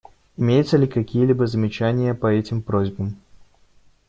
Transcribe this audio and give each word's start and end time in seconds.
Имеются 0.35 0.77
ли 0.79 0.87
какие-либо 0.87 1.45
замечания 1.45 2.15
по 2.15 2.25
этим 2.25 2.63
просьбам? 2.63 3.17